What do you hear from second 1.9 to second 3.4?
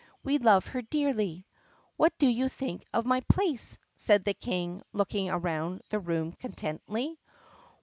"What do you think of my